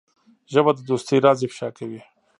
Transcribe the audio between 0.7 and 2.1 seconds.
د دوستۍ راز افشا کوي